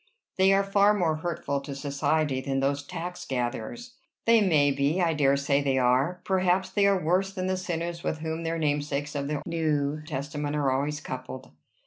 [0.39, 4.99] "They are far more hurtful to society than those tax gatherers." "They may be.
[4.99, 6.21] I dare say they are.
[6.25, 10.55] Perhaps they are worse than the sinners with whom their namesakes of the New Testament
[10.55, 11.51] are always coupled."